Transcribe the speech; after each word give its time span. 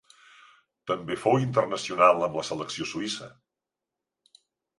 També 0.91 1.17
fou 1.23 1.37
internacional 1.43 2.25
amb 2.29 2.39
la 2.41 2.45
selecció 2.49 2.89
suïssa. 2.95 3.29